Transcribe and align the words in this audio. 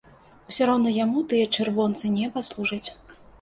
Усё 0.53 0.63
роўна 0.69 0.93
яму 0.95 1.21
тыя 1.33 1.51
чырвонцы 1.59 2.11
не 2.17 2.31
паслужаць. 2.39 2.83